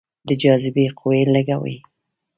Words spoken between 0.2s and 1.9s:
د جاذبې قوه لږه وي.